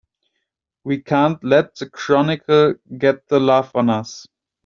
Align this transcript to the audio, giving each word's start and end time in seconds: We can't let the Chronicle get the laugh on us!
We 0.83 1.03
can't 1.03 1.43
let 1.43 1.75
the 1.75 1.87
Chronicle 1.87 2.73
get 2.97 3.27
the 3.27 3.39
laugh 3.39 3.75
on 3.75 3.91
us! 3.91 4.25